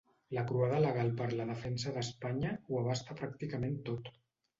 La 0.35 0.43
croada 0.51 0.77
legal 0.85 1.11
per 1.19 1.27
la 1.39 1.45
defensa 1.49 1.93
d’Espanya 1.97 2.55
ho 2.71 2.79
abasta 2.81 3.19
pràcticament 3.21 3.77
tot. 3.91 4.11